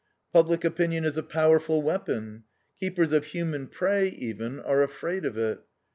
Public 0.33 0.63
opinion 0.65 1.05
is 1.05 1.15
a 1.15 1.21
powerful 1.21 1.83
weapon; 1.83 2.45
keepers 2.79 3.13
of 3.13 3.23
human 3.23 3.67
prey, 3.67 4.07
even, 4.07 4.59
are 4.59 4.81
afraid 4.81 5.25
of 5.25 5.37
it. 5.37 5.59